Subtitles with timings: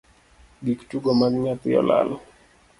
[0.65, 2.09] Gik tugo mag nyathi olal.